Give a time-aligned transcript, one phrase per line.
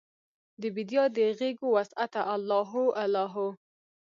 [0.61, 3.47] دبیدیا د غیږوسعته الله هو، الله هو